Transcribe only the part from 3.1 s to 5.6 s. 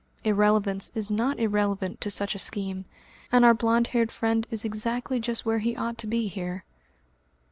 and our blond haired friend is exactly just where